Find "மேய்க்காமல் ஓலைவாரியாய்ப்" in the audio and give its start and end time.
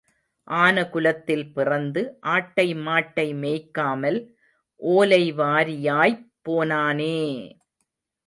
3.41-6.25